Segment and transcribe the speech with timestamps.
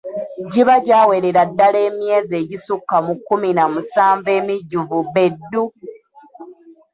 [0.51, 5.63] Giba gyawerera ddala emyezi egissuka mu kkumi na musanvu emijjuvu be ddu!